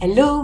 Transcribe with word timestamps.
Hello, 0.00 0.43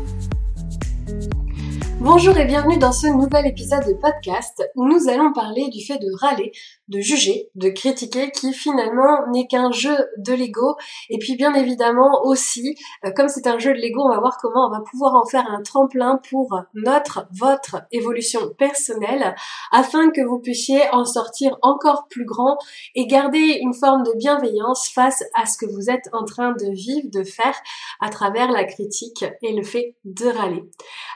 Bonjour 2.03 2.35
et 2.35 2.45
bienvenue 2.45 2.79
dans 2.79 2.91
ce 2.91 3.05
nouvel 3.05 3.45
épisode 3.45 3.85
de 3.85 3.93
podcast 3.93 4.67
où 4.73 4.87
nous 4.87 5.07
allons 5.07 5.31
parler 5.33 5.69
du 5.69 5.85
fait 5.85 5.99
de 5.99 6.07
râler, 6.19 6.51
de 6.91 6.99
juger, 6.99 7.49
de 7.55 7.69
critiquer 7.69 8.31
qui 8.31 8.53
finalement 8.53 9.25
n'est 9.31 9.47
qu'un 9.47 9.71
jeu 9.71 9.95
de 10.17 10.33
Lego 10.33 10.75
et 11.09 11.17
puis 11.17 11.35
bien 11.35 11.53
évidemment 11.53 12.21
aussi 12.25 12.75
euh, 13.05 13.11
comme 13.15 13.29
c'est 13.29 13.47
un 13.47 13.57
jeu 13.57 13.73
de 13.73 13.79
Lego 13.79 14.01
on 14.03 14.09
va 14.09 14.19
voir 14.19 14.37
comment 14.41 14.67
on 14.67 14.71
va 14.71 14.81
pouvoir 14.81 15.15
en 15.15 15.25
faire 15.25 15.49
un 15.49 15.61
tremplin 15.61 16.19
pour 16.29 16.61
notre, 16.75 17.27
votre 17.31 17.83
évolution 17.91 18.41
personnelle 18.57 19.35
afin 19.71 20.11
que 20.11 20.21
vous 20.21 20.39
puissiez 20.39 20.81
en 20.91 21.05
sortir 21.05 21.57
encore 21.61 22.07
plus 22.09 22.25
grand 22.25 22.57
et 22.95 23.07
garder 23.07 23.59
une 23.61 23.73
forme 23.73 24.03
de 24.03 24.11
bienveillance 24.17 24.89
face 24.89 25.23
à 25.33 25.45
ce 25.45 25.57
que 25.57 25.65
vous 25.65 25.89
êtes 25.89 26.09
en 26.11 26.25
train 26.25 26.51
de 26.51 26.71
vivre, 26.71 27.07
de 27.11 27.23
faire 27.23 27.55
à 28.01 28.09
travers 28.09 28.51
la 28.51 28.65
critique 28.65 29.23
et 29.41 29.53
le 29.53 29.63
fait 29.63 29.95
de 30.03 30.27
râler. 30.27 30.63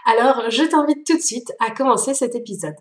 Alors 0.05 0.49
je 0.49 0.63
t'invite 0.63 1.05
tout 1.05 1.17
de 1.17 1.21
suite 1.21 1.51
à 1.59 1.71
commencer 1.71 2.13
cet 2.13 2.33
épisode. 2.35 2.75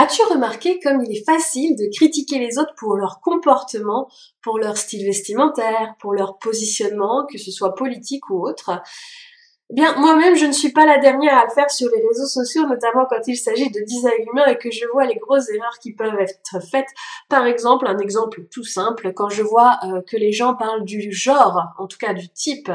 As-tu 0.00 0.22
remarqué 0.32 0.78
comme 0.78 1.04
il 1.04 1.10
est 1.10 1.24
facile 1.24 1.74
de 1.74 1.90
critiquer 1.92 2.38
les 2.38 2.56
autres 2.56 2.72
pour 2.76 2.94
leur 2.94 3.20
comportement, 3.20 4.08
pour 4.42 4.60
leur 4.60 4.76
style 4.76 5.04
vestimentaire, 5.04 5.96
pour 5.98 6.12
leur 6.12 6.38
positionnement, 6.38 7.26
que 7.26 7.36
ce 7.36 7.50
soit 7.50 7.74
politique 7.74 8.30
ou 8.30 8.46
autre? 8.46 8.80
Bien, 9.70 9.94
moi-même, 9.98 10.34
je 10.34 10.46
ne 10.46 10.52
suis 10.52 10.72
pas 10.72 10.86
la 10.86 10.96
dernière 10.96 11.36
à 11.36 11.44
le 11.44 11.50
faire 11.50 11.70
sur 11.70 11.88
les 11.94 12.00
réseaux 12.08 12.26
sociaux, 12.26 12.66
notamment 12.66 13.04
quand 13.04 13.20
il 13.26 13.36
s'agit 13.36 13.70
de 13.70 13.80
design 13.80 14.24
humain 14.32 14.46
et 14.46 14.56
que 14.56 14.70
je 14.70 14.86
vois 14.90 15.04
les 15.04 15.16
grosses 15.16 15.50
erreurs 15.50 15.78
qui 15.78 15.92
peuvent 15.92 16.18
être 16.18 16.64
faites. 16.70 16.88
Par 17.28 17.44
exemple, 17.44 17.86
un 17.86 17.98
exemple 17.98 18.44
tout 18.50 18.64
simple, 18.64 19.12
quand 19.12 19.28
je 19.28 19.42
vois 19.42 19.78
euh, 19.84 20.00
que 20.10 20.16
les 20.16 20.32
gens 20.32 20.54
parlent 20.54 20.84
du 20.84 21.12
genre, 21.12 21.64
en 21.76 21.86
tout 21.86 21.98
cas 21.98 22.14
du 22.14 22.30
type 22.30 22.70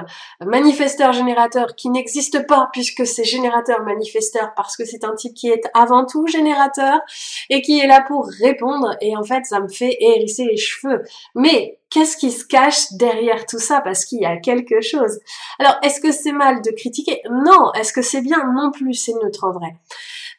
manifesteur-générateur 0.45 1.73
qui 1.75 1.89
n'existe 1.89 2.45
pas 2.45 2.69
puisque 2.71 3.07
c'est 3.07 3.23
générateur-manifesteur 3.23 4.53
parce 4.55 4.77
que 4.77 4.85
c'est 4.85 5.03
un 5.03 5.15
type 5.15 5.33
qui 5.33 5.49
est 5.49 5.63
avant 5.73 6.05
tout 6.05 6.27
générateur 6.27 6.99
et 7.49 7.63
qui 7.63 7.79
est 7.79 7.87
là 7.87 8.03
pour 8.07 8.29
répondre 8.39 8.95
et 9.01 9.17
en 9.17 9.23
fait, 9.23 9.45
ça 9.45 9.59
me 9.59 9.67
fait 9.67 9.97
hérisser 9.99 10.45
les 10.45 10.57
cheveux. 10.57 11.01
Mais 11.33 11.79
qu'est-ce 11.93 12.17
qui 12.17 12.31
se 12.31 12.43
cache 12.43 12.91
derrière 12.93 13.45
tout 13.45 13.59
ça? 13.59 13.79
Parce 13.81 14.03
qu'il 14.03 14.19
y 14.19 14.25
a 14.25 14.37
quelque 14.37 14.81
chose. 14.81 15.19
Alors, 15.59 15.75
est-ce 15.83 16.01
que 16.01 16.11
c'est 16.11 16.31
mal 16.31 16.61
de 16.61 16.71
critiquer? 16.71 17.21
Non. 17.29 17.71
Est-ce 17.75 17.93
que 17.93 18.01
c'est 18.01 18.21
bien? 18.21 18.51
Non 18.53 18.71
plus, 18.71 18.95
c'est 18.95 19.13
neutre 19.13 19.43
en 19.43 19.51
vrai. 19.51 19.75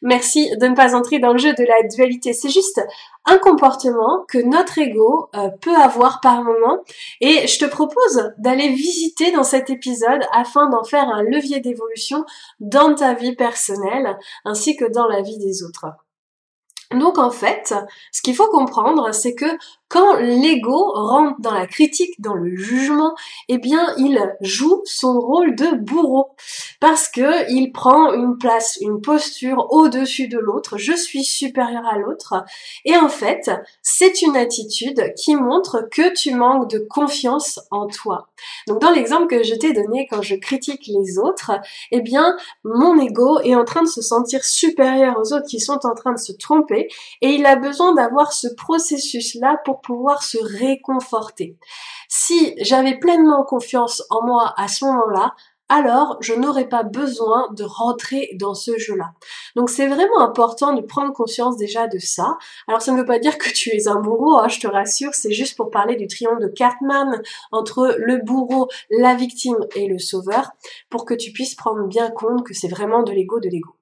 Merci 0.01 0.51
de 0.57 0.67
ne 0.67 0.75
pas 0.75 0.93
entrer 0.93 1.19
dans 1.19 1.31
le 1.31 1.37
jeu 1.37 1.53
de 1.53 1.63
la 1.63 1.87
dualité. 1.87 2.33
C'est 2.33 2.49
juste 2.49 2.81
un 3.25 3.37
comportement 3.37 4.25
que 4.27 4.37
notre 4.37 4.77
ego 4.77 5.29
euh, 5.33 5.49
peut 5.61 5.75
avoir 5.75 6.19
par 6.19 6.43
moment 6.43 6.83
et 7.21 7.47
je 7.47 7.57
te 7.57 7.65
propose 7.65 8.33
d'aller 8.37 8.69
visiter 8.69 9.31
dans 9.31 9.43
cet 9.43 9.69
épisode 9.69 10.21
afin 10.33 10.69
d'en 10.69 10.83
faire 10.83 11.07
un 11.07 11.23
levier 11.23 11.61
d'évolution 11.61 12.25
dans 12.59 12.93
ta 12.93 13.13
vie 13.13 13.35
personnelle 13.35 14.17
ainsi 14.43 14.75
que 14.75 14.85
dans 14.85 15.07
la 15.07 15.21
vie 15.21 15.37
des 15.37 15.63
autres. 15.63 15.87
Donc 16.91 17.17
en 17.17 17.31
fait, 17.31 17.73
ce 18.11 18.21
qu'il 18.21 18.35
faut 18.35 18.47
comprendre, 18.47 19.11
c'est 19.11 19.33
que 19.33 19.45
quand 19.95 20.17
l'ego 20.17 20.91
rentre 20.93 21.39
dans 21.39 21.53
la 21.53 21.67
critique, 21.67 22.19
dans 22.19 22.33
le 22.33 22.53
jugement, 22.57 23.15
eh 23.47 23.57
bien, 23.57 23.93
il 23.97 24.19
joue 24.41 24.81
son 24.83 25.21
rôle 25.21 25.55
de 25.55 25.73
bourreau 25.73 26.31
parce 26.81 27.07
que 27.07 27.49
il 27.49 27.71
prend 27.71 28.11
une 28.11 28.37
place, 28.37 28.77
une 28.81 28.99
posture 28.99 29.67
au-dessus 29.69 30.27
de 30.27 30.37
l'autre. 30.37 30.77
Je 30.77 30.91
suis 30.91 31.23
supérieur 31.23 31.85
à 31.85 31.97
l'autre. 31.97 32.43
Et 32.83 32.97
en 32.97 33.07
fait, 33.07 33.49
c'est 33.83 34.21
une 34.21 34.35
attitude 34.35 35.13
qui 35.15 35.37
montre 35.37 35.87
que 35.89 36.13
tu 36.13 36.35
manques 36.35 36.69
de 36.69 36.79
confiance 36.79 37.61
en 37.71 37.87
toi. 37.87 38.27
Donc, 38.67 38.81
dans 38.81 38.91
l'exemple 38.91 39.27
que 39.27 39.43
je 39.43 39.55
t'ai 39.55 39.71
donné 39.71 40.07
quand 40.11 40.21
je 40.21 40.35
critique 40.35 40.87
les 40.87 41.17
autres, 41.19 41.51
eh 41.91 42.01
bien, 42.01 42.35
mon 42.65 42.99
ego 42.99 43.39
est 43.39 43.55
en 43.55 43.63
train 43.63 43.83
de 43.83 43.87
se 43.87 44.01
sentir 44.01 44.43
supérieur 44.43 45.17
aux 45.17 45.31
autres 45.31 45.47
qui 45.47 45.61
sont 45.61 45.79
en 45.85 45.95
train 45.95 46.11
de 46.11 46.19
se 46.19 46.33
tromper 46.33 46.89
et 47.21 47.29
il 47.29 47.45
a 47.45 47.55
besoin 47.55 47.93
d'avoir 47.93 48.33
ce 48.33 48.49
processus-là 48.53 49.61
pour 49.63 49.79
pouvoir 49.85 50.23
se 50.23 50.37
réconforter. 50.37 51.57
Si 52.09 52.55
j'avais 52.59 52.97
pleinement 52.97 53.43
confiance 53.43 54.03
en 54.09 54.25
moi 54.25 54.53
à 54.57 54.67
ce 54.67 54.85
moment-là, 54.85 55.35
alors 55.69 56.17
je 56.21 56.33
n'aurais 56.33 56.69
pas 56.69 56.83
besoin 56.83 57.47
de 57.53 57.63
rentrer 57.63 58.29
dans 58.39 58.53
ce 58.53 58.77
jeu-là. 58.77 59.13
Donc 59.55 59.69
c'est 59.69 59.87
vraiment 59.87 60.19
important 60.19 60.73
de 60.73 60.81
prendre 60.81 61.13
conscience 61.13 61.57
déjà 61.57 61.87
de 61.87 61.97
ça. 61.97 62.37
Alors 62.67 62.81
ça 62.81 62.91
ne 62.91 62.97
veut 62.97 63.05
pas 63.05 63.19
dire 63.19 63.37
que 63.37 63.49
tu 63.49 63.71
es 63.71 63.87
un 63.87 63.99
bourreau, 63.99 64.37
hein, 64.37 64.47
je 64.47 64.59
te 64.59 64.67
rassure, 64.67 65.13
c'est 65.13 65.31
juste 65.31 65.57
pour 65.57 65.71
parler 65.71 65.95
du 65.95 66.07
triangle 66.07 66.41
de 66.41 66.47
Cartman 66.49 67.21
entre 67.51 67.95
le 67.97 68.17
bourreau, 68.17 68.67
la 68.91 69.15
victime 69.15 69.57
et 69.75 69.87
le 69.87 69.99
sauveur, 69.99 70.51
pour 70.89 71.05
que 71.05 71.13
tu 71.13 71.31
puisses 71.31 71.55
prendre 71.55 71.87
bien 71.87 72.11
compte 72.11 72.45
que 72.45 72.53
c'est 72.53 72.67
vraiment 72.67 73.03
de 73.03 73.11
l'ego 73.11 73.39
de 73.39 73.49
l'ego. 73.49 73.74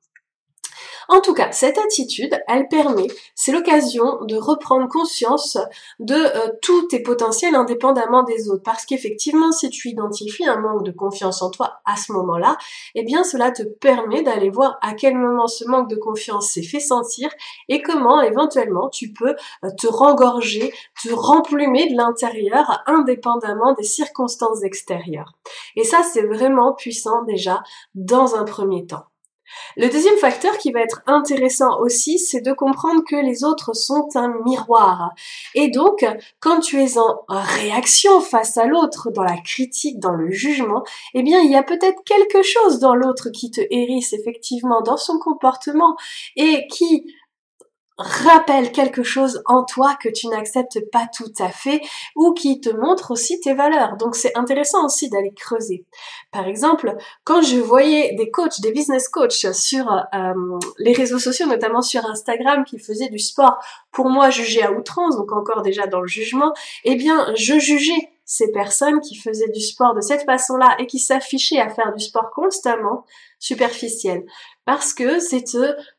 En 1.10 1.22
tout 1.22 1.34
cas, 1.34 1.52
cette 1.52 1.78
attitude, 1.78 2.40
elle 2.48 2.68
permet, 2.68 3.08
c'est 3.36 3.52
l'occasion 3.52 4.24
de 4.24 4.36
reprendre 4.36 4.88
conscience 4.88 5.58
de 6.00 6.16
euh, 6.16 6.50
tous 6.62 6.88
tes 6.88 7.02
potentiels 7.02 7.56
indépendamment 7.56 8.24
des 8.24 8.50
autres. 8.50 8.64
Parce 8.64 8.86
qu'effectivement, 8.86 9.52
si 9.52 9.70
tu 9.70 9.90
identifies 9.90 10.48
un 10.48 10.60
manque 10.60 10.84
de 10.84 10.92
confiance 10.92 11.42
en 11.42 11.50
toi 11.50 11.82
à 11.86 11.98
ce 11.98 12.12
moment-là, 12.14 12.58
eh 12.96 13.04
bien 13.04 13.24
cela 13.24 13.52
te 13.52 13.64
permet 13.64 14.24
d'aller 14.24 14.50
voir 14.50 14.78
à 14.82 14.94
quel 14.94 15.16
moment 15.16 15.48
ce 15.48 15.66
manque 15.66 15.90
de 15.90 15.96
confiance 15.96 16.52
s'est 16.52 16.64
fait 16.64 16.80
sentir 16.80 17.30
et 17.70 17.82
comment 17.82 18.22
éventuellement 18.22 18.90
tu 18.90 19.12
peux 19.12 19.36
euh, 19.64 19.70
te 19.78 19.88
rengorger, 19.88 20.74
te 21.04 21.14
remplumer 21.14 21.90
de 21.90 21.98
l'intérieur 21.98 22.82
indépendamment 22.86 23.74
des 23.74 23.84
circonstances 23.84 24.64
extérieures. 24.64 25.34
Et 25.76 25.84
ça, 25.84 26.02
c'est 26.04 26.26
vraiment 26.26 26.74
puissant 26.74 27.24
déjà 27.24 27.64
dans 27.96 28.36
un 28.36 28.44
premier 28.44 28.86
temps. 28.86 29.06
Le 29.76 29.90
deuxième 29.90 30.18
facteur 30.18 30.58
qui 30.58 30.72
va 30.72 30.82
être 30.82 31.02
intéressant 31.08 31.80
aussi, 31.80 32.20
c'est 32.20 32.42
de 32.42 32.54
comprendre 32.54 33.04
que 33.08 33.16
les 33.16 33.44
autres 33.44 33.74
sont 33.74 34.08
un 34.16 34.34
miroir. 34.46 35.12
Et 35.56 35.70
donc, 35.70 36.06
quand 36.40 36.60
tu 36.60 36.82
es 36.82 36.98
en 36.98 37.24
réaction 37.28 38.22
face 38.22 38.58
à 38.58 38.66
l'autre, 38.66 39.12
dans 39.12 39.24
la 39.24 39.38
critique, 39.38 40.00
dans 40.00 40.14
le 40.14 40.32
jugement, 40.32 40.84
eh 41.14 41.24
bien, 41.24 41.40
il 41.40 41.52
y 41.52 41.56
a 41.56 41.64
peut-être 41.64 42.04
quelque 42.06 42.42
chose 42.44 42.80
dans 42.80 42.96
l'autre 42.96 43.30
qui 43.30 43.52
te 43.52 43.62
hérisse 43.70 44.14
effectivement 44.14 44.82
dans 44.82 44.98
son 44.98 45.20
comportement 45.20 45.96
et 46.36 46.68
qui 46.68 47.14
rappelle 47.98 48.72
quelque 48.72 49.04
chose 49.04 49.42
en 49.46 49.64
toi 49.64 49.96
que 50.02 50.10
tu 50.10 50.28
n'acceptes 50.28 50.80
pas 50.92 51.08
tout 51.14 51.32
à 51.40 51.50
fait 51.50 51.82
ou 52.16 52.34
qui 52.34 52.60
te 52.60 52.70
montre 52.70 53.12
aussi 53.12 53.40
tes 53.40 53.54
valeurs. 53.54 53.98
Donc 53.98 54.16
c'est 54.16 54.36
intéressant 54.38 54.86
aussi 54.86 55.10
d'aller 55.10 55.34
creuser. 55.34 55.86
Par 56.32 56.48
exemple, 56.48 56.96
quand 57.24 57.42
je 57.42 57.58
voyais 57.58 58.16
des 58.16 58.32
coachs, 58.32 58.62
des 58.62 58.72
business 58.72 59.08
coachs 59.08 59.54
sur 59.54 59.92
euh, 59.92 60.34
les 60.80 60.94
réseaux 60.94 61.20
sociaux, 61.20 61.46
notamment 61.46 61.82
sur 61.82 62.06
Instagram, 62.06 62.64
qui 62.66 62.80
faisaient 62.80 63.10
du 63.10 63.20
sport, 63.20 63.60
pour 63.92 64.10
moi 64.10 64.30
jugé 64.30 64.64
à 64.64 64.72
outrance, 64.72 65.18
donc 65.18 65.32
encore 65.32 65.62
déjà 65.62 65.88
dans 65.88 66.02
le 66.02 66.08
jugement, 66.08 66.54
eh 66.84 66.96
bien 66.96 67.34
je 67.36 67.60
jugeais 67.60 68.10
ces 68.26 68.52
personnes 68.52 69.02
qui 69.02 69.16
faisaient 69.16 69.50
du 69.50 69.60
sport 69.60 69.94
de 69.94 70.02
cette 70.02 70.24
façon-là 70.24 70.76
et 70.80 70.88
qui 70.88 70.98
s'affichaient 70.98 71.60
à 71.60 71.70
faire 71.70 71.94
du 71.94 72.04
sport 72.04 72.32
constamment 72.34 73.06
superficiel 73.38 74.24
parce 74.66 74.94
que 74.94 75.20
c'est 75.20 75.46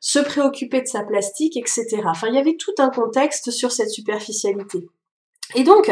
se 0.01 0.19
préoccuper 0.19 0.81
de 0.81 0.87
sa 0.87 1.03
plastique, 1.03 1.57
etc. 1.57 2.03
Enfin, 2.07 2.29
il 2.29 2.35
y 2.35 2.39
avait 2.39 2.57
tout 2.57 2.75
un 2.79 2.91
contexte 2.91 3.51
sur 3.51 3.73
cette 3.73 3.91
superficialité. 3.91 4.89
Et 5.55 5.63
donc, 5.63 5.91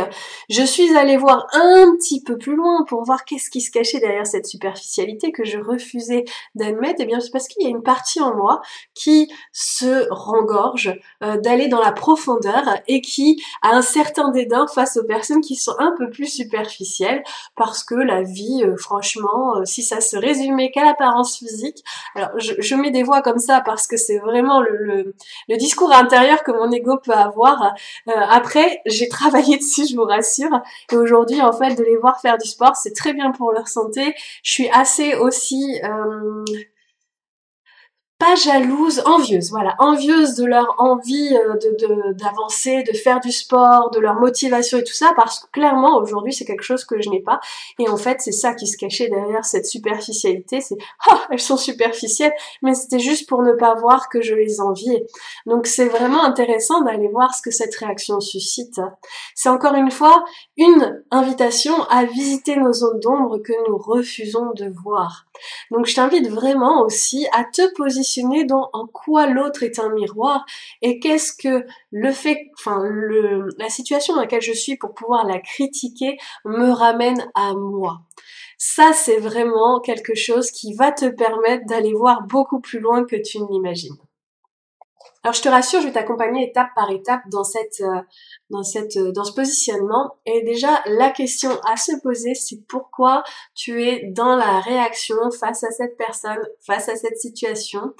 je 0.50 0.62
suis 0.62 0.96
allée 0.96 1.16
voir 1.16 1.46
un 1.52 1.94
petit 1.96 2.22
peu 2.22 2.36
plus 2.36 2.56
loin 2.56 2.84
pour 2.88 3.04
voir 3.04 3.24
qu'est-ce 3.24 3.50
qui 3.50 3.60
se 3.60 3.70
cachait 3.70 4.00
derrière 4.00 4.26
cette 4.26 4.46
superficialité 4.46 5.30
que 5.30 5.44
je 5.44 5.58
refusais 5.58 6.24
d'admettre. 6.54 7.00
Et 7.00 7.04
eh 7.04 7.06
bien, 7.06 7.20
c'est 7.20 7.30
parce 7.30 7.48
qu'il 7.48 7.62
y 7.62 7.66
a 7.66 7.70
une 7.70 7.82
partie 7.82 8.20
en 8.20 8.34
moi 8.34 8.60
qui 8.94 9.30
se 9.52 10.06
rengorge 10.10 10.98
euh, 11.22 11.36
d'aller 11.38 11.68
dans 11.68 11.80
la 11.80 11.92
profondeur 11.92 12.62
et 12.88 13.00
qui 13.00 13.42
a 13.62 13.70
un 13.70 13.82
certain 13.82 14.30
dédain 14.30 14.66
face 14.66 14.96
aux 14.96 15.04
personnes 15.04 15.40
qui 15.40 15.56
sont 15.56 15.74
un 15.78 15.94
peu 15.96 16.10
plus 16.10 16.26
superficielles 16.26 17.22
parce 17.56 17.84
que 17.84 17.94
la 17.94 18.22
vie, 18.22 18.62
euh, 18.64 18.76
franchement, 18.76 19.56
euh, 19.56 19.64
si 19.64 19.82
ça 19.82 20.00
se 20.00 20.16
résumait 20.16 20.70
qu'à 20.70 20.84
l'apparence 20.84 21.38
physique, 21.38 21.84
alors 22.14 22.30
je, 22.38 22.74
mets 22.74 22.90
des 22.90 23.02
voix 23.02 23.22
comme 23.22 23.38
ça 23.38 23.60
parce 23.60 23.86
que 23.86 23.96
c'est 23.96 24.18
vraiment 24.18 24.60
le, 24.60 25.14
le, 25.48 25.56
discours 25.56 25.92
intérieur 25.92 26.42
que 26.42 26.50
mon 26.50 26.70
ego 26.72 26.96
peut 26.98 27.12
avoir. 27.12 27.74
après, 28.06 28.80
j'ai 28.86 29.08
travaillé 29.08 29.51
dessus, 29.56 29.86
je 29.90 29.96
vous 29.96 30.04
rassure. 30.04 30.60
Et 30.90 30.96
aujourd'hui, 30.96 31.40
en 31.40 31.52
fait, 31.52 31.74
de 31.74 31.82
les 31.82 31.96
voir 31.96 32.20
faire 32.20 32.38
du 32.38 32.48
sport, 32.48 32.76
c'est 32.76 32.94
très 32.94 33.12
bien 33.12 33.30
pour 33.32 33.52
leur 33.52 33.68
santé. 33.68 34.14
Je 34.42 34.52
suis 34.52 34.68
assez 34.70 35.14
aussi 35.14 35.80
euh, 35.84 36.44
pas 38.22 38.36
jalouse, 38.36 39.02
envieuse, 39.04 39.50
voilà, 39.50 39.74
envieuse 39.80 40.36
de 40.36 40.44
leur 40.44 40.76
envie 40.78 41.36
euh, 41.36 41.54
de 41.54 42.12
d'avancer, 42.12 42.84
de, 42.84 42.92
faire 42.92 43.18
du 43.18 43.32
sport, 43.32 43.90
de 43.90 43.98
leur 43.98 44.14
motivation 44.14 44.78
et 44.78 44.84
tout 44.84 44.92
ça, 44.92 45.12
parce 45.16 45.40
que 45.40 45.50
clairement 45.50 45.96
aujourd'hui 45.96 46.32
c'est 46.32 46.44
quelque 46.44 46.62
chose 46.62 46.84
que 46.84 47.02
je 47.02 47.10
n'ai 47.10 47.20
pas. 47.20 47.40
Et 47.80 47.88
en 47.88 47.96
fait 47.96 48.20
c'est 48.20 48.30
ça 48.30 48.54
qui 48.54 48.68
se 48.68 48.76
cachait 48.76 49.08
derrière 49.08 49.44
cette 49.44 49.66
superficialité, 49.66 50.60
c'est 50.60 50.76
ah 51.10 51.20
elles 51.32 51.40
sont 51.40 51.56
superficielles, 51.56 52.32
mais 52.62 52.74
c'était 52.74 53.00
juste 53.00 53.28
pour 53.28 53.42
ne 53.42 53.54
pas 53.54 53.74
voir 53.74 54.08
que 54.08 54.22
je 54.22 54.34
les 54.34 54.60
enviais. 54.60 55.04
Donc 55.46 55.66
c'est 55.66 55.86
vraiment 55.86 56.22
intéressant 56.22 56.82
d'aller 56.82 57.08
voir 57.08 57.34
ce 57.34 57.42
que 57.42 57.50
cette 57.50 57.74
réaction 57.74 58.20
suscite. 58.20 58.80
C'est 59.34 59.48
encore 59.48 59.74
une 59.74 59.90
fois 59.90 60.24
une 60.56 61.02
invitation 61.10 61.74
à 61.90 62.04
visiter 62.04 62.54
nos 62.54 62.72
zones 62.72 63.00
d'ombre 63.00 63.38
que 63.38 63.52
nous 63.68 63.78
refusons 63.78 64.52
de 64.54 64.72
voir. 64.84 65.26
Donc 65.70 65.86
je 65.86 65.94
t'invite 65.94 66.28
vraiment 66.28 66.82
aussi 66.82 67.26
à 67.32 67.44
te 67.44 67.72
positionner 67.74 68.44
dans 68.44 68.70
en 68.72 68.86
quoi 68.86 69.26
l'autre 69.26 69.62
est 69.62 69.78
un 69.78 69.90
miroir 69.90 70.44
et 70.82 71.00
qu'est-ce 71.00 71.32
que 71.32 71.66
le 71.90 72.12
fait, 72.12 72.50
enfin 72.58 72.82
la 73.58 73.68
situation 73.68 74.14
dans 74.14 74.20
laquelle 74.20 74.42
je 74.42 74.52
suis 74.52 74.76
pour 74.76 74.94
pouvoir 74.94 75.26
la 75.26 75.38
critiquer 75.38 76.18
me 76.44 76.70
ramène 76.70 77.30
à 77.34 77.54
moi. 77.54 78.02
Ça, 78.58 78.92
c'est 78.92 79.18
vraiment 79.18 79.80
quelque 79.80 80.14
chose 80.14 80.52
qui 80.52 80.74
va 80.74 80.92
te 80.92 81.06
permettre 81.06 81.66
d'aller 81.66 81.92
voir 81.94 82.22
beaucoup 82.22 82.60
plus 82.60 82.78
loin 82.78 83.04
que 83.04 83.16
tu 83.16 83.40
ne 83.40 83.48
l'imagines. 83.48 83.96
Alors 85.24 85.34
je 85.34 85.42
te 85.42 85.48
rassure, 85.48 85.80
je 85.80 85.86
vais 85.86 85.92
t'accompagner 85.92 86.48
étape 86.48 86.70
par 86.74 86.90
étape 86.90 87.22
dans 87.30 87.44
cette 87.44 87.80
euh, 87.80 88.00
dans 88.50 88.64
cette 88.64 88.96
euh, 88.96 89.12
dans 89.12 89.22
ce 89.22 89.32
positionnement. 89.32 90.16
Et 90.26 90.42
déjà 90.42 90.82
la 90.86 91.10
question 91.10 91.50
à 91.70 91.76
se 91.76 91.92
poser 92.02 92.34
c'est 92.34 92.66
pourquoi 92.66 93.22
tu 93.54 93.84
es 93.84 94.10
dans 94.10 94.34
la 94.34 94.58
réaction 94.58 95.16
face 95.30 95.62
à 95.62 95.70
cette 95.70 95.96
personne, 95.96 96.40
face 96.66 96.88
à 96.88 96.96
cette 96.96 97.18
situation 97.18 97.94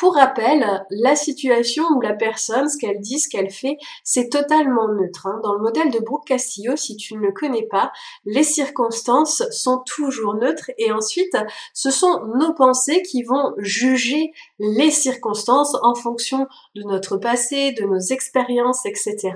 pour 0.00 0.14
rappel, 0.14 0.66
la 0.88 1.14
situation 1.14 1.84
ou 1.94 2.00
la 2.00 2.14
personne, 2.14 2.70
ce 2.70 2.78
qu'elle 2.78 3.00
dit, 3.00 3.18
ce 3.18 3.28
qu'elle 3.28 3.50
fait, 3.50 3.76
c'est 4.02 4.30
totalement 4.30 4.88
neutre. 4.88 5.26
Hein. 5.26 5.38
Dans 5.44 5.52
le 5.52 5.60
modèle 5.60 5.90
de 5.90 5.98
Brooke 5.98 6.26
Castillo, 6.26 6.74
si 6.74 6.96
tu 6.96 7.14
ne 7.16 7.20
le 7.20 7.32
connais 7.32 7.66
pas, 7.66 7.92
les 8.24 8.42
circonstances 8.42 9.42
sont 9.50 9.82
toujours 9.84 10.36
neutres 10.36 10.70
et 10.78 10.90
ensuite, 10.90 11.36
ce 11.74 11.90
sont 11.90 12.24
nos 12.34 12.54
pensées 12.54 13.02
qui 13.02 13.22
vont 13.22 13.52
juger 13.58 14.32
les 14.58 14.90
circonstances 14.90 15.76
en 15.82 15.94
fonction 15.94 16.48
de 16.74 16.82
notre 16.82 17.18
passé, 17.18 17.72
de 17.72 17.84
nos 17.84 18.00
expériences, 18.00 18.86
etc. 18.86 19.34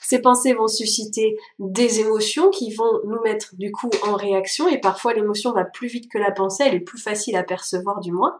Ces 0.00 0.20
pensées 0.20 0.54
vont 0.54 0.68
susciter 0.68 1.36
des 1.58 1.98
émotions 1.98 2.50
qui 2.50 2.72
vont 2.72 3.00
nous 3.04 3.20
mettre 3.22 3.56
du 3.56 3.72
coup 3.72 3.90
en 4.06 4.14
réaction 4.14 4.68
et 4.68 4.78
parfois 4.78 5.12
l'émotion 5.12 5.50
va 5.50 5.64
plus 5.64 5.88
vite 5.88 6.08
que 6.08 6.18
la 6.18 6.30
pensée, 6.30 6.62
elle 6.68 6.74
est 6.74 6.80
plus 6.80 7.02
facile 7.02 7.34
à 7.34 7.42
percevoir 7.42 7.98
du 7.98 8.12
moins. 8.12 8.38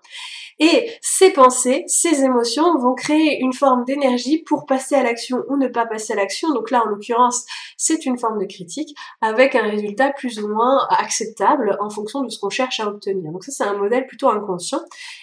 Et 0.61 0.89
ces 1.01 1.33
pensées, 1.33 1.64
ces 1.87 2.25
émotions 2.25 2.79
vont 2.79 2.95
créer 2.95 3.41
une 3.41 3.53
forme 3.53 3.85
d'énergie 3.85 4.39
pour 4.39 4.67
passer 4.67 4.95
à 4.95 5.03
l'action 5.03 5.43
ou 5.49 5.57
ne 5.57 5.69
pas 5.69 5.87
passer 5.87 6.13
à 6.13 6.17
l'action. 6.17 6.53
Donc 6.53 6.71
là, 6.71 6.83
en 6.85 6.89
l'occurrence, 6.89 7.45
c'est 7.77 8.07
une 8.07 8.19
forme 8.19 8.39
de 8.39 8.47
critique 8.47 8.97
avec 9.21 9.55
un 9.55 9.63
résultat 9.63 10.13
plus 10.13 10.41
ou 10.41 10.49
moins 10.49 10.87
acceptable 10.91 11.77
en 11.81 11.91
fonction 11.91 12.23
de 12.23 12.29
ce 12.29 12.39
qu'on 12.39 12.51
cherche 12.51 12.81
à 12.81 12.89
obtenir. 12.89 13.33
Donc 13.33 13.45
ça, 13.45 13.53
c'est 13.53 13.65
un 13.65 13.77
modèle 13.77 14.07
plutôt 14.07 14.29
inconscient. 14.29 14.81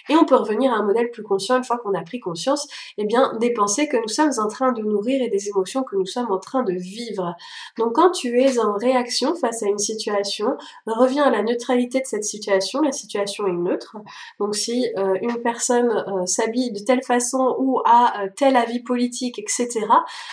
Et 0.08 0.16
on 0.16 0.24
peut 0.24 0.36
revenir 0.36 0.72
à 0.72 0.76
un 0.76 0.82
modèle 0.82 1.10
plus 1.10 1.22
conscient 1.22 1.56
une 1.56 1.64
fois 1.64 1.78
qu'on 1.78 1.94
a 1.94 2.02
pris 2.02 2.20
conscience, 2.20 2.68
eh 2.98 3.04
bien, 3.04 3.32
des 3.40 3.52
pensées 3.52 3.88
que 3.88 3.96
nous 3.96 4.08
sommes 4.08 4.32
en 4.38 4.48
train 4.48 4.72
de 4.72 4.82
nourrir 4.82 5.22
et 5.22 5.28
des 5.28 5.48
émotions 5.48 5.82
que 5.82 5.96
nous 5.96 6.06
sommes 6.06 6.30
en 6.30 6.38
train 6.38 6.62
de 6.62 6.72
vivre. 6.72 7.34
Donc 7.78 7.94
quand 7.94 8.10
tu 8.10 8.40
es 8.40 8.58
en 8.58 8.74
réaction 8.74 9.34
face 9.34 9.62
à 9.62 9.66
une 9.66 9.78
situation, 9.78 10.56
reviens 10.86 11.24
à 11.24 11.30
la 11.30 11.42
neutralité 11.42 12.00
de 12.00 12.06
cette 12.06 12.24
situation. 12.24 12.82
La 12.82 12.92
situation 12.92 13.46
est 13.46 13.52
neutre. 13.52 13.96
Donc 14.38 14.54
si 14.54 14.88
euh, 14.98 15.16
une 15.22 15.42
personne 15.42 15.90
euh, 15.90 16.26
s'habille 16.32 16.72
de 16.72 16.80
telle 16.80 17.02
façon 17.02 17.56
ou 17.58 17.80
a 17.84 18.22
euh, 18.22 18.28
tel 18.36 18.56
avis 18.56 18.80
politique, 18.80 19.38
etc. 19.38 19.68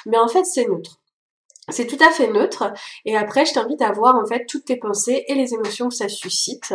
Mais 0.05 0.17
en 0.17 0.27
fait, 0.27 0.45
c'est 0.45 0.67
neutre. 0.67 0.99
C'est 1.71 1.87
tout 1.87 2.03
à 2.03 2.11
fait 2.11 2.27
neutre. 2.31 2.73
Et 3.05 3.15
après, 3.15 3.45
je 3.45 3.53
t'invite 3.53 3.81
à 3.81 3.91
voir 3.91 4.15
en 4.15 4.25
fait 4.25 4.45
toutes 4.47 4.65
tes 4.65 4.77
pensées 4.77 5.25
et 5.27 5.35
les 5.35 5.53
émotions 5.53 5.89
que 5.89 5.95
ça 5.95 6.09
suscite. 6.09 6.73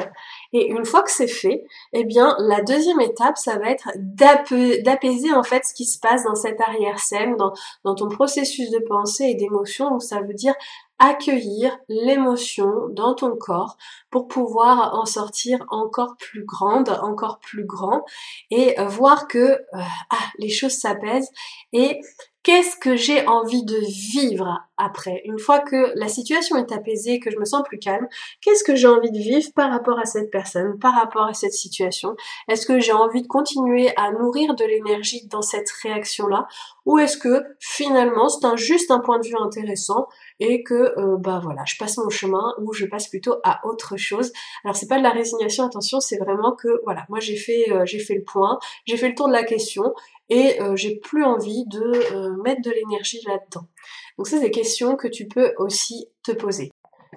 Et 0.54 0.68
une 0.68 0.84
fois 0.84 1.02
que 1.02 1.10
c'est 1.10 1.26
fait, 1.26 1.64
eh 1.92 2.04
bien, 2.04 2.36
la 2.38 2.62
deuxième 2.62 3.00
étape, 3.00 3.36
ça 3.36 3.58
va 3.58 3.70
être 3.70 3.90
d'apaiser 3.96 5.32
en 5.34 5.42
fait 5.42 5.64
ce 5.64 5.74
qui 5.74 5.84
se 5.84 5.98
passe 5.98 6.22
dans 6.22 6.36
cette 6.36 6.60
arrière-scène, 6.60 7.36
dans, 7.84 7.94
ton 7.96 8.08
processus 8.08 8.70
de 8.70 8.78
pensée 8.78 9.24
et 9.24 9.34
d'émotion. 9.34 9.90
Donc, 9.90 10.02
ça 10.04 10.20
veut 10.20 10.32
dire 10.32 10.54
accueillir 11.00 11.76
l'émotion 11.88 12.70
dans 12.90 13.14
ton 13.14 13.34
corps 13.36 13.76
pour 14.10 14.28
pouvoir 14.28 14.94
en 14.94 15.06
sortir 15.06 15.58
encore 15.70 16.14
plus 16.18 16.44
grande, 16.44 16.88
encore 17.02 17.40
plus 17.40 17.64
grand 17.64 18.04
et 18.52 18.76
voir 18.86 19.26
que 19.26 19.38
euh, 19.38 19.56
ah, 19.72 20.16
les 20.38 20.50
choses 20.50 20.78
s'apaisent 20.78 21.30
et 21.72 22.00
qu'est-ce 22.44 22.76
que 22.76 22.94
j'ai 22.94 23.26
envie 23.26 23.64
de 23.64 23.78
vivre 24.12 24.60
après? 24.76 25.22
Une 25.24 25.38
fois 25.38 25.58
que 25.58 25.92
la 25.96 26.08
situation 26.08 26.56
est 26.56 26.70
apaisée, 26.70 27.18
que 27.18 27.30
je 27.30 27.38
me 27.38 27.44
sens 27.44 27.62
plus 27.64 27.78
calme, 27.78 28.06
qu'est-ce 28.40 28.62
que 28.62 28.76
j'ai 28.76 28.86
envie 28.86 29.10
de 29.10 29.18
vivre 29.18 29.50
par 29.56 29.70
rapport 29.72 29.98
à 29.98 30.04
cette 30.04 30.30
personne, 30.30 30.43
par 30.80 30.94
rapport 30.94 31.24
à 31.24 31.34
cette 31.34 31.52
situation 31.52 32.16
Est-ce 32.48 32.66
que 32.66 32.78
j'ai 32.80 32.92
envie 32.92 33.22
de 33.22 33.26
continuer 33.26 33.94
à 33.96 34.12
nourrir 34.12 34.54
de 34.54 34.64
l'énergie 34.64 35.26
dans 35.28 35.42
cette 35.42 35.70
réaction-là? 35.70 36.46
Ou 36.86 36.98
est-ce 36.98 37.16
que 37.16 37.42
finalement 37.60 38.28
c'est 38.28 38.56
juste 38.56 38.90
un 38.90 39.00
point 39.00 39.18
de 39.18 39.26
vue 39.26 39.36
intéressant 39.40 40.06
et 40.40 40.62
que 40.62 40.74
euh, 40.98 41.16
bah 41.18 41.40
voilà, 41.42 41.62
je 41.66 41.76
passe 41.76 41.96
mon 41.98 42.10
chemin 42.10 42.54
ou 42.60 42.72
je 42.72 42.84
passe 42.86 43.08
plutôt 43.08 43.36
à 43.42 43.66
autre 43.66 43.96
chose? 43.96 44.32
Alors 44.64 44.76
c'est 44.76 44.88
pas 44.88 44.98
de 44.98 45.02
la 45.02 45.10
résignation, 45.10 45.64
attention, 45.64 46.00
c'est 46.00 46.18
vraiment 46.18 46.52
que 46.52 46.80
voilà, 46.84 47.06
moi 47.08 47.20
j'ai 47.20 47.36
fait 47.36 47.70
euh, 47.70 47.84
j'ai 47.86 47.98
fait 47.98 48.14
le 48.14 48.24
point, 48.24 48.58
j'ai 48.86 48.96
fait 48.96 49.08
le 49.08 49.14
tour 49.14 49.28
de 49.28 49.32
la 49.32 49.44
question 49.44 49.94
et 50.28 50.60
euh, 50.60 50.76
j'ai 50.76 50.96
plus 50.96 51.24
envie 51.24 51.64
de 51.66 52.42
mettre 52.42 52.62
de 52.62 52.70
l'énergie 52.70 53.20
là-dedans. 53.26 53.66
Donc 54.16 54.28
ça, 54.28 54.36
c'est 54.36 54.44
des 54.44 54.50
questions 54.50 54.96
que 54.96 55.08
tu 55.08 55.26
peux 55.26 55.52
aussi 55.58 56.08
te 56.22 56.32
poser. 56.32 56.70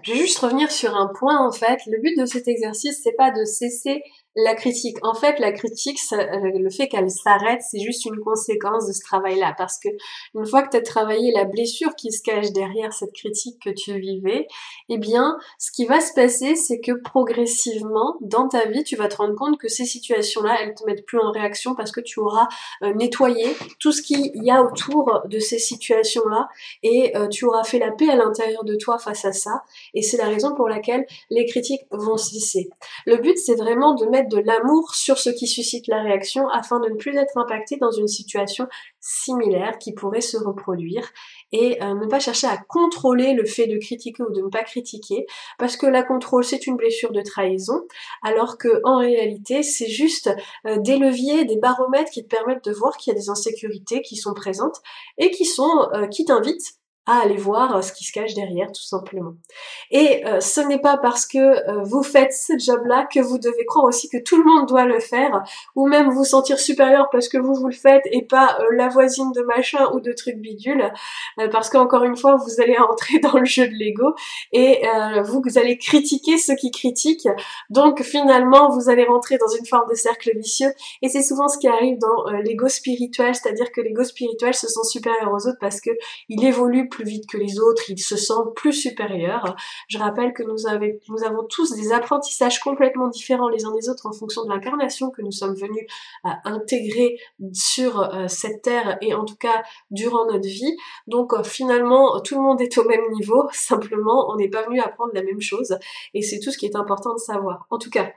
Je 0.04 0.14
vais 0.14 0.20
juste 0.20 0.40
revenir 0.40 0.72
sur 0.72 0.96
un 0.96 1.08
point 1.08 1.46
en 1.46 1.52
fait. 1.52 1.80
Le 1.88 2.00
but 2.02 2.18
de 2.18 2.26
cet 2.26 2.48
exercice, 2.48 3.02
c'est 3.04 3.16
pas 3.16 3.32
de 3.32 3.44
cesser 3.46 4.04
la 4.38 4.54
critique. 4.54 4.98
En 5.02 5.16
fait, 5.16 5.40
la 5.40 5.52
critique, 5.52 6.00
euh, 6.14 6.18
le 6.54 6.70
fait 6.70 6.88
qu'elle 6.88 7.10
s'arrête, 7.10 7.62
c'est 7.64 7.80
juste 7.80 8.06
une 8.06 8.20
conséquence 8.20 8.88
de 8.88 8.94
ce 8.94 9.02
travail-là. 9.02 9.56
Parce 9.58 9.80
que 9.80 9.90
une 10.36 10.46
fois 10.46 10.62
que 10.62 10.70
tu 10.70 10.78
as 10.78 10.82
travaillé 10.82 11.32
la 11.34 11.46
blessure 11.46 11.96
qui 11.96 12.12
se 12.12 12.22
cache 12.22 12.52
derrière 12.52 12.94
cette 12.94 13.14
critique 13.14 13.60
que 13.64 13.72
tu 13.72 14.00
vivais, 14.00 14.48
eh 14.90 15.00
bien, 15.00 15.38
ce 15.58 15.72
qui 15.72 15.86
va 15.86 16.00
se 16.02 16.14
passer, 16.14 16.56
c'est 16.56 16.80
que 16.80 16.92
progressivement, 16.92 18.16
dans 18.22 18.48
ta 18.48 18.68
vie, 18.68 18.84
tu 18.84 18.96
vas 18.96 19.08
te 19.08 19.18
rendre 19.18 19.34
compte 19.34 19.58
que 19.58 19.68
ces 19.68 19.86
situations-là, 19.86 20.58
elles 20.62 20.76
te 20.76 20.86
mettent 20.86 21.06
plus 21.08 21.20
en 21.20 21.32
réaction 21.32 21.74
parce 21.74 21.92
que 21.92 22.02
tu 22.02 22.20
auras 22.20 22.48
euh, 22.84 22.94
nettoyé 22.94 23.58
tout 23.80 23.92
ce 23.92 24.04
qu'il 24.04 24.32
y 24.36 24.52
a 24.52 24.62
autour 24.62 25.24
de 25.26 25.40
ces 25.40 25.58
situations-là 25.58 26.48
et 26.84 27.18
euh, 27.18 27.28
tu 27.28 27.46
auras 27.46 27.64
fait 27.64 27.80
la 27.80 27.92
paix 27.92 28.10
à 28.10 28.16
l'intérieur 28.16 28.64
de 28.64 28.76
toi 28.76 29.00
face 29.00 29.26
à 29.26 29.34
ça. 29.34 29.64
Et 29.94 30.02
c'est 30.02 30.18
la 30.18 30.28
raison 30.28 30.56
pour 30.56 30.68
laquelle 30.70 31.06
les 31.30 31.46
critiques 31.46 31.86
vont 31.92 32.18
cesser. 32.18 32.70
Le 33.06 33.18
but, 33.18 33.38
c'est 33.38 33.56
vraiment 33.56 33.96
de 33.96 34.06
mettre 34.06 34.30
de 34.30 34.40
l'amour 34.40 34.96
sur 34.96 35.18
ce 35.18 35.30
qui 35.30 35.48
suscite 35.48 35.88
la 35.88 36.02
réaction 36.02 36.48
afin 36.50 36.80
de 36.80 36.90
ne 36.90 36.96
plus 36.96 37.16
être 37.18 37.38
impacté 37.38 37.78
dans 37.78 37.92
une 37.92 38.08
situation 38.08 38.68
similaire 39.08 39.78
qui 39.80 39.94
pourrait 39.94 40.22
se 40.22 40.38
reproduire 40.38 41.10
et 41.54 41.82
euh, 41.82 41.94
ne 41.94 42.08
pas 42.08 42.20
chercher 42.20 42.48
à 42.48 42.58
contrôler 42.58 43.34
le 43.34 43.46
fait 43.46 43.68
de 43.68 43.78
critiquer 43.78 44.22
ou 44.24 44.32
de 44.34 44.42
ne 44.42 44.50
pas 44.50 44.64
critiquer 44.64 45.26
parce 45.58 45.78
que 45.78 45.86
la 45.86 46.04
contrôle 46.04 46.44
c'est 46.44 46.68
une 46.68 46.76
blessure 46.76 47.12
de 47.12 47.22
trahison 47.22 47.88
alors 48.22 48.58
que 48.58 48.82
en 48.84 48.98
réalité 48.98 49.64
c'est 49.64 49.88
juste 49.88 50.30
euh, 50.66 50.78
des 50.80 50.98
leviers, 50.98 51.46
des 51.46 51.58
baromètres 51.58 52.12
qui 52.12 52.24
te 52.24 52.28
permettent 52.28 52.66
de 52.66 52.74
voir 52.74 52.98
qu'il 52.98 53.14
y 53.14 53.16
a 53.16 53.20
des 53.20 53.30
insécurités 53.30 54.02
qui 54.02 54.18
sont 54.18 54.34
présentes 54.34 54.82
et 55.18 55.32
qui 55.32 55.46
sont 55.46 55.88
euh, 55.94 56.08
qui 56.08 56.26
t'invitent 56.26 56.78
à 57.08 57.22
aller 57.22 57.38
voir 57.38 57.82
ce 57.84 57.94
qui 57.94 58.04
se 58.04 58.12
cache 58.12 58.34
derrière 58.34 58.68
tout 58.68 58.84
simplement. 58.84 59.34
Et 59.92 60.26
euh, 60.26 60.42
ce 60.42 60.60
n'est 60.60 60.80
pas 60.80 60.98
parce 60.98 61.26
que 61.26 61.38
euh, 61.38 61.84
vous 61.84 62.04
faites 62.04 62.34
ce 62.34 62.58
job-là 62.58 63.08
que 63.12 63.22
vous 63.22 63.38
devez 63.38 63.66
croire 63.66 63.86
aussi 63.86 64.10
que 64.10 64.18
tout 64.18 64.38
le 64.38 64.44
monde 64.44 64.68
doit 64.68 64.84
le 64.84 65.00
faire 65.00 65.42
ou 65.76 65.88
même 65.88 66.10
vous 66.10 66.26
sentir 66.26 66.60
supérieur 66.60 67.08
parce 67.12 67.30
que 67.30 67.38
vous 67.38 67.54
vous 67.56 67.68
le 67.68 67.74
faites 67.74 68.04
et 68.12 68.24
pas 68.24 68.58
euh, 68.60 68.66
la 68.76 68.90
voisine 68.90 69.32
de 69.32 69.42
machin 69.42 69.90
ou 69.94 70.02
de 70.02 70.12
trucs 70.12 70.38
bidule 70.38 70.92
parce 71.52 71.70
qu'encore 71.70 72.04
une 72.04 72.18
fois 72.18 72.36
vous 72.36 72.62
allez 72.62 72.78
entrer 72.92 73.20
dans 73.20 73.38
le 73.38 73.46
jeu 73.46 73.68
de 73.68 73.74
l'ego 73.74 74.14
et 74.52 74.82
vous, 75.24 75.42
allez 75.58 75.78
critiquer 75.78 76.38
ceux 76.38 76.56
qui 76.56 76.72
critiquent 76.72 77.28
donc 77.70 78.04
finalement 78.04 78.70
vous 78.70 78.90
allez 78.90 79.06
rentrer 79.06 79.38
dans 79.38 79.48
une 79.48 79.66
forme 79.66 79.90
de 79.90 79.96
cercle 79.96 80.32
vicieux 80.38 80.72
et 81.02 81.10
c'est 81.10 81.24
souvent 81.24 81.48
ce 81.48 81.58
qui 81.58 81.68
arrive 81.68 81.98
dans 82.00 82.30
l'ego 82.44 82.68
spirituel 82.68 83.34
c'est-à-dire 83.34 83.72
que 83.72 83.82
l'ego 83.82 84.04
spirituel 84.04 84.54
se 84.54 84.68
sent 84.68 84.84
supérieur 84.84 85.32
aux 85.32 85.48
autres 85.48 85.58
parce 85.60 85.80
que 85.80 85.92
il 86.30 86.44
évolue 86.44 86.90
vite 87.04 87.28
que 87.30 87.38
les 87.38 87.60
autres, 87.60 87.90
il 87.90 88.00
se 88.00 88.16
sent 88.16 88.34
plus 88.56 88.74
supérieur. 88.74 89.56
Je 89.88 89.98
rappelle 89.98 90.34
que 90.34 90.44
nous, 90.44 90.68
avons 90.68 91.44
tous 91.44 91.74
des 91.74 91.92
apprentissages 91.92 92.60
complètement 92.60 93.08
différents 93.08 93.50
les 93.50 93.66
uns 93.66 93.74
des 93.74 93.90
autres 93.90 94.06
en 94.06 94.14
fonction 94.14 94.44
de 94.46 94.50
l'incarnation 94.50 95.10
que 95.10 95.22
nous 95.22 95.32
sommes 95.32 95.56
venus 95.56 95.86
à 96.24 96.40
intégrer 96.46 97.18
sur 97.54 98.02
euh, 98.02 98.28
cette 98.28 98.62
terre 98.62 98.98
et 99.02 99.14
en 99.14 99.26
tout 99.26 99.36
cas 99.36 99.64
durant 99.92 100.26
notre 100.26 100.48
vie. 100.48 100.76
Donc 101.08 101.34
euh, 101.34 101.44
finalement, 101.44 102.20
tout 102.22 102.36
le 102.36 102.42
monde 102.42 102.62
est 102.62 102.78
au 102.78 102.84
même 102.86 103.10
niveau, 103.12 103.48
simplement 103.52 104.32
on 104.32 104.36
n'est 104.36 104.50
pas 104.50 104.64
venu 104.64 104.80
apprendre 104.80 105.12
la 105.14 105.24
même 105.24 105.42
chose 105.42 105.78
et 106.14 106.22
c'est 106.22 106.40
tout 106.40 106.52
ce 106.52 106.58
qui 106.58 106.66
est 106.66 106.76
important 106.76 107.14
de 107.14 107.20
savoir. 107.20 107.68
En 107.70 107.78
tout 107.78 107.90
cas, 107.90 108.12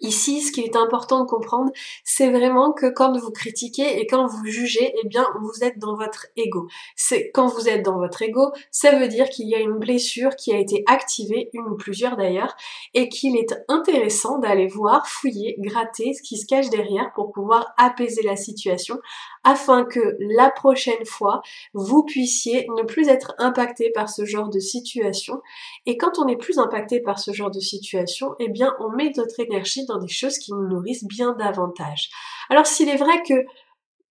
Ici, 0.00 0.42
ce 0.42 0.52
qui 0.52 0.60
est 0.60 0.76
important 0.76 1.20
de 1.20 1.28
comprendre, 1.28 1.72
c'est 2.04 2.30
vraiment 2.30 2.72
que 2.72 2.86
quand 2.86 3.16
vous 3.18 3.30
critiquez 3.30 3.98
et 4.00 4.06
quand 4.06 4.26
vous 4.26 4.46
jugez, 4.46 4.94
eh 5.02 5.08
bien, 5.08 5.26
vous 5.40 5.64
êtes 5.64 5.78
dans 5.78 5.96
votre 5.96 6.26
ego. 6.36 6.68
C'est 6.94 7.30
quand 7.32 7.46
vous 7.48 7.68
êtes 7.68 7.84
dans 7.84 7.98
votre 7.98 8.22
ego, 8.22 8.52
ça 8.70 8.96
veut 8.98 9.08
dire 9.08 9.28
qu'il 9.28 9.48
y 9.48 9.54
a 9.54 9.60
une 9.60 9.78
blessure 9.78 10.36
qui 10.36 10.52
a 10.52 10.58
été 10.58 10.84
activée, 10.86 11.50
une 11.52 11.66
ou 11.66 11.76
plusieurs 11.76 12.16
d'ailleurs, 12.16 12.54
et 12.94 13.08
qu'il 13.08 13.36
est 13.36 13.54
intéressant 13.68 14.38
d'aller 14.38 14.66
voir, 14.66 15.08
fouiller, 15.08 15.56
gratter 15.58 16.12
ce 16.14 16.22
qui 16.22 16.36
se 16.36 16.46
cache 16.46 16.70
derrière 16.70 17.12
pour 17.14 17.32
pouvoir 17.32 17.72
apaiser 17.76 18.22
la 18.22 18.36
situation 18.36 18.98
afin 19.44 19.84
que 19.84 20.16
la 20.18 20.50
prochaine 20.50 21.04
fois, 21.06 21.40
vous 21.72 22.02
puissiez 22.02 22.66
ne 22.76 22.82
plus 22.82 23.08
être 23.08 23.34
impacté 23.38 23.90
par 23.94 24.08
ce 24.08 24.24
genre 24.24 24.50
de 24.50 24.58
situation. 24.58 25.40
Et 25.86 25.96
quand 25.96 26.18
on 26.18 26.28
est 26.28 26.36
plus 26.36 26.58
impacté 26.58 27.00
par 27.00 27.18
ce 27.18 27.32
genre 27.32 27.50
de 27.50 27.60
situation, 27.60 28.34
eh 28.40 28.48
bien, 28.48 28.74
on 28.80 28.90
met 28.90 29.12
notre 29.16 29.40
énergie 29.40 29.67
dans 29.86 29.98
des 29.98 30.08
choses 30.08 30.38
qui 30.38 30.52
nous 30.52 30.66
nourrissent 30.66 31.04
bien 31.04 31.32
davantage. 31.32 32.10
Alors, 32.50 32.66
s'il 32.66 32.88
est 32.88 32.96
vrai 32.96 33.22
que 33.22 33.34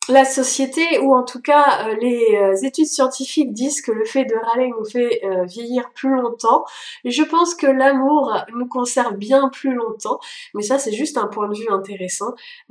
la 0.08 0.25
société, 0.25 0.98
ou 1.00 1.14
en 1.14 1.25
tout 1.25 1.40
cas 1.40 1.88
euh, 1.88 1.96
les 2.00 2.36
euh, 2.36 2.54
études 2.62 2.86
scientifiques 2.86 3.52
disent 3.52 3.80
que 3.80 3.90
le 3.90 4.04
fait 4.04 4.25
de 4.25 4.34
râler 4.34 4.70
nous 4.78 4.84
fait 4.84 5.20
euh, 5.25 5.44
vieillir 5.44 5.90
plus 5.94 6.10
longtemps. 6.10 6.64
Je 7.04 7.22
pense 7.22 7.54
que 7.54 7.66
l'amour 7.66 8.32
nous 8.54 8.66
conserve 8.66 9.16
bien 9.16 9.48
plus 9.48 9.75
longtemps, 9.75 10.20
mais 10.54 10.62
ça 10.62 10.78
c'est 10.78 10.92
juste 10.92 11.16
un 11.16 11.26
point 11.26 11.48
de 11.48 11.58
vue 11.58 11.68
intéressant. 11.70 12.34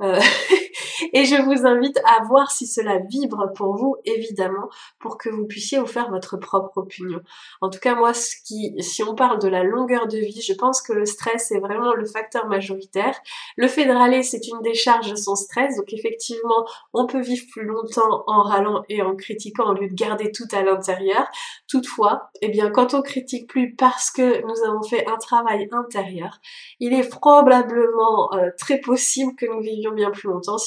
et 1.12 1.24
je 1.24 1.36
vous 1.42 1.66
invite 1.66 1.98
à 2.04 2.24
voir 2.24 2.50
si 2.50 2.66
cela 2.66 2.98
vibre 2.98 3.52
pour 3.54 3.76
vous, 3.76 3.96
évidemment, 4.04 4.68
pour 4.98 5.18
que 5.18 5.28
vous 5.28 5.46
puissiez 5.46 5.78
vous 5.78 5.86
faire 5.86 6.10
votre 6.10 6.36
propre 6.36 6.78
opinion. 6.78 7.20
En 7.60 7.70
tout 7.70 7.78
cas, 7.78 7.94
moi, 7.94 8.14
ce 8.14 8.34
qui, 8.44 8.74
si 8.80 9.02
on 9.02 9.14
parle 9.14 9.40
de 9.40 9.48
la 9.48 9.62
longueur 9.62 10.06
de 10.06 10.18
vie, 10.18 10.40
je 10.40 10.54
pense 10.54 10.82
que 10.82 10.92
le 10.92 11.06
stress 11.06 11.50
est 11.50 11.60
vraiment 11.60 11.94
le 11.94 12.04
facteur 12.06 12.46
majoritaire. 12.46 13.18
Le 13.56 13.68
fait 13.68 13.86
de 13.86 13.92
râler, 13.92 14.22
c'est 14.22 14.46
une 14.48 14.60
décharge 14.62 15.14
son 15.14 15.36
stress, 15.36 15.76
donc 15.76 15.92
effectivement, 15.92 16.66
on 16.92 17.06
peut 17.06 17.20
vivre 17.20 17.46
plus 17.50 17.64
longtemps 17.64 18.24
en 18.26 18.42
râlant 18.42 18.82
et 18.88 19.02
en 19.02 19.14
critiquant 19.16 19.70
au 19.70 19.74
lieu 19.74 19.88
de 19.88 19.94
garder 19.94 20.30
tout 20.32 20.46
à 20.52 20.62
l'intérieur. 20.62 21.26
Toutefois, 21.68 22.30
eh 22.42 22.48
bien, 22.48 22.70
quand 22.70 22.94
on 22.94 23.02
critique 23.02 23.48
plus 23.48 23.74
parce 23.74 24.10
que 24.10 24.42
nous 24.42 24.68
avons 24.68 24.82
fait 24.82 25.06
un 25.06 25.16
travail 25.16 25.68
intérieur, 25.72 26.38
il 26.80 26.92
est 26.92 27.08
probablement 27.08 28.32
euh, 28.34 28.50
très 28.58 28.78
possible 28.78 29.34
que 29.36 29.46
nous 29.46 29.60
vivions 29.60 29.92
bien 29.92 30.10
plus 30.10 30.28
longtemps 30.28 30.58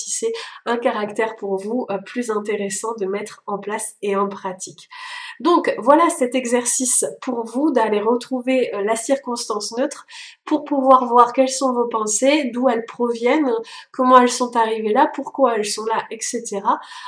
un 0.65 0.77
caractère 0.77 1.35
pour 1.35 1.57
vous 1.57 1.85
euh, 1.89 1.97
plus 1.97 2.29
intéressant 2.29 2.93
de 2.99 3.05
mettre 3.05 3.43
en 3.47 3.59
place 3.59 3.95
et 4.01 4.15
en 4.15 4.27
pratique. 4.27 4.89
Donc 5.39 5.73
voilà 5.77 6.09
cet 6.09 6.35
exercice 6.35 7.05
pour 7.21 7.45
vous 7.45 7.71
d'aller 7.71 8.01
retrouver 8.01 8.73
euh, 8.75 8.83
la 8.83 8.95
circonstance 8.95 9.75
neutre 9.77 10.05
pour 10.45 10.63
pouvoir 10.63 11.05
voir 11.05 11.33
quelles 11.33 11.49
sont 11.49 11.73
vos 11.73 11.87
pensées, 11.87 12.49
d'où 12.53 12.69
elles 12.69 12.85
proviennent, 12.85 13.51
comment 13.91 14.19
elles 14.19 14.31
sont 14.31 14.55
arrivées 14.55 14.93
là, 14.93 15.09
pourquoi 15.13 15.55
elles 15.55 15.65
sont 15.65 15.85
là, 15.85 16.03
etc. 16.11 16.61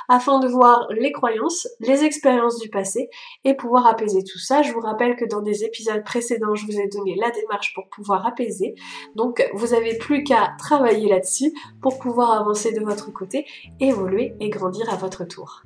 afin 0.07 0.39
de 0.39 0.47
voir 0.47 0.87
les 0.91 1.11
croyances, 1.11 1.67
les 1.79 2.03
expériences 2.03 2.59
du 2.59 2.69
passé 2.69 3.09
et 3.43 3.53
pouvoir 3.55 3.87
apaiser 3.87 4.23
tout 4.23 4.39
ça. 4.39 4.61
Je 4.61 4.71
vous 4.71 4.79
rappelle 4.81 5.15
que 5.15 5.25
dans 5.25 5.41
des 5.41 5.63
épisodes 5.63 6.03
précédents, 6.03 6.55
je 6.55 6.65
vous 6.65 6.79
ai 6.79 6.87
donné 6.87 7.15
la 7.15 7.31
démarche 7.31 7.73
pour 7.73 7.89
pouvoir 7.89 8.25
apaiser. 8.25 8.75
Donc 9.15 9.47
vous 9.53 9.67
n'avez 9.67 9.97
plus 9.97 10.23
qu'à 10.23 10.53
travailler 10.57 11.09
là-dessus 11.09 11.53
pour 11.81 11.99
pouvoir 11.99 12.31
avancer 12.31 12.71
de 12.71 12.83
votre 12.83 13.11
côté, 13.11 13.45
évoluer 13.79 14.35
et 14.39 14.49
grandir 14.49 14.91
à 14.91 14.95
votre 14.95 15.25
tour. 15.25 15.63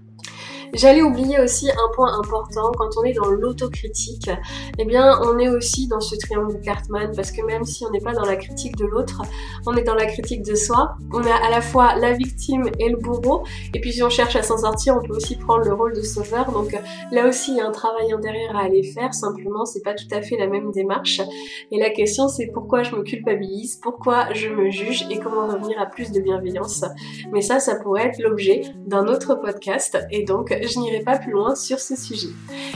J'allais 0.74 1.02
oublier 1.02 1.40
aussi 1.40 1.70
un 1.70 1.96
point 1.96 2.18
important, 2.20 2.72
quand 2.78 2.90
on 2.98 3.04
est 3.04 3.14
dans 3.14 3.30
l'autocritique, 3.30 4.30
eh 4.78 4.86
bien 4.86 5.20
on 5.24 5.40
est 5.40 5.50
aussi 5.50 5.88
dans 5.88 6.00
ce 6.00 6.16
triangle 6.16 6.60
Cartman, 6.62 7.12
parce 7.16 7.32
que 7.32 7.42
même 7.46 7.64
si 7.64 7.86
on 7.86 7.92
n'est 7.92 8.02
pas 8.02 8.14
dans 8.14 8.26
la 8.26 8.36
critique 8.36 8.76
de 8.76 8.86
l'autre, 8.86 9.22
on 9.66 9.76
est 9.76 9.84
dans 9.84 9.96
la 9.96 10.06
critique 10.06 10.44
de 10.44 10.56
soi. 10.56 10.96
On 11.14 11.24
est 11.24 11.32
à 11.32 11.50
la 11.50 11.62
fois 11.62 11.96
la 11.96 12.14
victime 12.14 12.70
et 12.80 12.90
le 12.90 12.98
bourreau, 12.98 13.44
et 13.74 13.80
puis 13.80 13.94
si 13.94 14.04
on 14.04 14.10
cherche 14.10 14.36
à 14.36 14.44
s'en 14.44 14.58
sortir, 14.58 14.98
on 14.98 15.08
peut 15.08 15.16
aussi 15.16 15.38
prendre 15.38 15.64
le 15.64 15.74
rôle 15.74 15.94
de 15.94 16.02
sauveur. 16.02 16.52
Donc 16.52 16.76
là 17.12 17.28
aussi, 17.28 17.52
il 17.52 17.58
y 17.58 17.62
a 17.62 17.68
un 17.68 17.72
travail 17.72 18.12
intérieur 18.12 18.56
à 18.56 18.64
aller 18.64 18.84
faire, 18.84 19.14
simplement 19.14 19.66
c'est 19.66 19.82
pas 19.82 19.94
tout 19.94 20.08
à 20.12 20.22
fait 20.22 20.38
la 20.38 20.48
même 20.48 20.72
démarche. 20.72 21.22
Et 21.72 21.80
la 21.80 21.90
question 21.90 22.28
c'est 22.28 22.48
pourquoi 22.48 22.84
je 22.84 22.96
me 22.96 23.04
culpabilise, 23.04 23.80
pourquoi 23.82 24.34
je 24.34 24.50
me 24.50 24.70
juge 24.70 25.06
et 25.10 25.20
comment 25.20 25.48
revenir 25.48 25.80
à 25.80 25.86
plus 25.86 26.12
de 26.12 26.20
bienveillance. 26.20 26.84
Mais 27.32 27.42
ça, 27.42 27.60
ça 27.60 27.76
pourrait 27.76 28.08
être 28.08 28.20
l'objet 28.20 28.62
d'un 28.86 29.08
autre 29.08 29.36
podcast, 29.36 29.98
et 30.12 30.24
donc 30.24 30.54
je 30.68 30.80
n'irai 30.80 31.00
pas 31.00 31.18
plus 31.18 31.32
loin 31.32 31.56
sur 31.56 31.80
ce 31.80 31.96
sujet. 31.96 32.30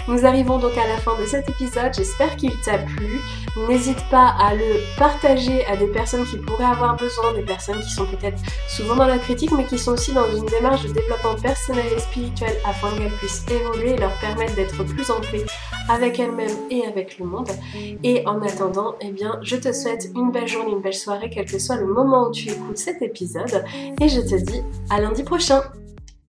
Nous 0.08 0.26
arrivons 0.26 0.58
donc 0.58 0.78
à 0.78 0.88
la 0.88 0.98
fin 0.98 1.20
de 1.20 1.26
cet 1.26 1.50
épisode, 1.50 1.94
j'espère 1.96 2.36
qu'il 2.36 2.52
t'a 2.62 2.78
plu. 2.80 3.20
N'hésite 3.68 4.04
pas 4.10 4.36
à 4.40 4.54
le 4.54 4.80
partager 4.98 5.66
à 5.66 5.76
des 5.76 5.88
personnes 5.88 6.26
qui 6.26 6.38
pourraient 6.38 6.66
avoir 6.66 6.96
besoin, 6.96 7.34
des 7.34 7.44
personnes 7.44 7.80
qui 7.82 7.92
sont 7.92 8.06
peut-être 8.06 8.40
souvent 8.68 8.96
dans 8.96 9.08
la 9.08 9.18
critique 9.18 9.52
mais 9.52 9.66
qui 9.66 9.78
sont 9.78 9.94
aussi 9.94 10.14
dans 10.14 10.30
une 10.32 10.46
démarche 10.46 10.84
de 10.84 10.94
développement 10.94 11.36
personnel 11.42 11.86
et 11.96 12.00
spirituel 12.00 12.56
afin 12.66 12.90
qu'elles 12.98 13.12
puissent 13.12 13.46
évoluer 13.50 13.92
et 13.92 13.98
leur 13.98 14.14
permettre 14.20 14.56
d'être 14.56 14.84
plus 14.84 15.10
en 15.10 15.20
paix 15.32 15.46
avec 15.90 16.20
elles-mêmes 16.20 16.56
et 16.70 16.86
avec 16.86 17.20
le 17.20 17.26
monde. 17.26 17.50
Et 18.04 18.26
en 18.28 18.42
attendant, 18.42 18.96
eh 19.02 19.12
bien, 19.12 19.40
je 19.42 19.56
te 19.56 19.74
souhaite 19.74 20.10
une 20.16 20.32
belle 20.32 20.48
journée, 20.48 20.72
une 20.72 20.82
belle 20.82 20.94
soirée, 20.94 21.30
quel 21.34 21.46
que 21.46 21.60
soit 21.60 21.78
le 21.78 21.88
moment 21.88 22.28
où 22.28 22.32
tu 22.32 22.50
écoutes 22.50 22.78
cet 22.78 23.02
épisode. 23.02 23.64
Et 24.00 24.08
je 24.08 24.22
te 24.22 24.36
dis 24.36 24.62
à 24.90 25.02
lundi 25.02 25.24
prochain 25.24 25.62